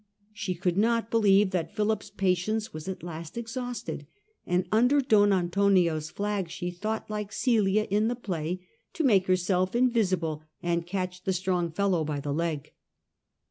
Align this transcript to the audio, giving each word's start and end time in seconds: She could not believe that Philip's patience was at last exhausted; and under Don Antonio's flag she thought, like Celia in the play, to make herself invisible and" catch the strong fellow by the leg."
She 0.33 0.55
could 0.55 0.77
not 0.79 1.11
believe 1.11 1.51
that 1.51 1.75
Philip's 1.75 2.09
patience 2.09 2.73
was 2.73 2.87
at 2.87 3.03
last 3.03 3.37
exhausted; 3.37 4.07
and 4.47 4.67
under 4.71 4.99
Don 4.99 5.31
Antonio's 5.31 6.09
flag 6.09 6.49
she 6.49 6.71
thought, 6.71 7.07
like 7.07 7.31
Celia 7.31 7.85
in 7.91 8.07
the 8.07 8.15
play, 8.15 8.65
to 8.93 9.03
make 9.03 9.27
herself 9.27 9.75
invisible 9.75 10.41
and" 10.63 10.87
catch 10.87 11.21
the 11.21 11.33
strong 11.33 11.69
fellow 11.69 12.03
by 12.03 12.19
the 12.19 12.33
leg." 12.33 12.71